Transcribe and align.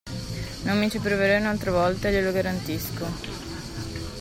Non 0.63 0.79
mi 0.79 0.89
ci 0.89 0.97
proverei 0.97 1.39
un'altra 1.39 1.69
volta, 1.69 2.09
glielo 2.09 2.31
garantisco! 2.31 3.05